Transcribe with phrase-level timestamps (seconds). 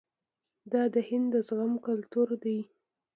[0.71, 2.59] دا د هند د زغم کلتور دی.